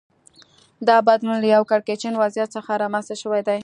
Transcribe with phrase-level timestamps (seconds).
[0.87, 3.57] دا بدلون له یوه کړکېچن وضعیت څخه رامنځته شوی دی